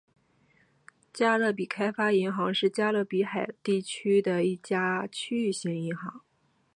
[1.13, 6.21] 加勒比开发银行是加勒比海地区的一家区域性银行。